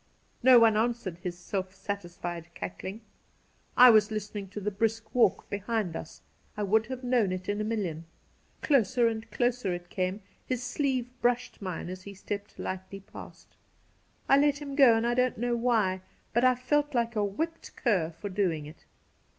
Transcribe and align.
No 0.41 0.57
one 0.57 0.77
answered 0.77 1.19
his 1.21 1.37
self 1.37 1.75
satisfied 1.75 2.47
cackling, 2.55 3.01
I 3.77 3.91
was 3.91 4.09
listening 4.09 4.47
to 4.47 4.59
the 4.59 4.71
brisk 4.71 5.13
walk 5.13 5.47
behind 5.47 5.95
us. 5.95 6.23
I 6.57 6.63
would 6.63 6.87
have 6.87 7.03
known 7.03 7.31
it 7.31 7.47
in 7.47 7.61
a 7.61 7.63
million. 7.63 8.05
Closer 8.63 9.07
and 9.07 9.29
closer 9.29 9.71
it 9.75 9.91
came; 9.91 10.23
his 10.43 10.63
sleeve 10.63 11.07
brushed 11.21 11.61
mine 11.61 11.87
as 11.87 12.01
he 12.01 12.15
stepped 12.15 12.57
lightly 12.57 13.01
past. 13.01 13.49
I 14.27 14.39
let 14.39 14.57
him 14.57 14.73
go, 14.73 14.95
and 14.97 15.05
I 15.05 15.13
don't 15.13 15.37
know 15.37 15.55
why. 15.55 16.01
But 16.33 16.43
I 16.45 16.55
felt 16.55 16.95
like 16.95 17.15
a 17.15 17.23
whipped 17.23 17.75
cur 17.75 18.09
for 18.09 18.29
doing 18.29 18.65
it. 18.65 18.85